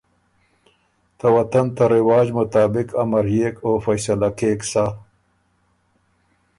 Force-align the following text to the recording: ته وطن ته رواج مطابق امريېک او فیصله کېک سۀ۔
ته 1.17 1.27
وطن 1.35 1.65
ته 1.75 1.83
رواج 1.95 2.27
مطابق 2.39 2.87
امريېک 3.03 3.55
او 3.65 3.71
فیصله 3.85 4.29
کېک 4.37 4.59
سۀ۔ 4.71 4.85